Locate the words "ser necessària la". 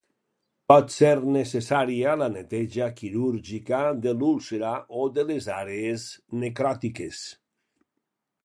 0.93-2.29